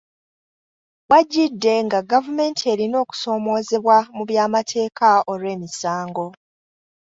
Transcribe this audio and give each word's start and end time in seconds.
W'ajjidde 1.09 1.73
nga 1.85 1.99
gavumenti 2.11 2.63
erina 2.73 2.95
okusoomoozebwa 3.03 3.97
mu 4.15 4.23
by’amateeka 4.29 5.07
olw’emisango. 5.31 6.27